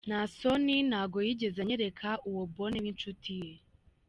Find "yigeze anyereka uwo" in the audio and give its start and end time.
1.27-2.43